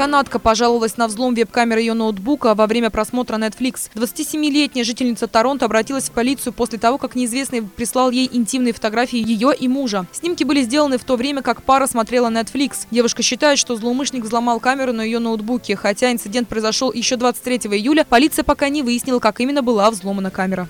[0.00, 3.90] Канадка пожаловалась на взлом веб-камеры ее ноутбука во время просмотра Netflix.
[3.94, 9.52] 27-летняя жительница Торонто обратилась в полицию после того, как неизвестный прислал ей интимные фотографии ее
[9.54, 10.06] и мужа.
[10.12, 12.86] Снимки были сделаны в то время, как пара смотрела Netflix.
[12.90, 15.76] Девушка считает, что злоумышленник взломал камеру на ее ноутбуке.
[15.76, 20.66] Хотя инцидент произошел еще 23 июля, полиция пока не выяснила, как именно была взломана камера.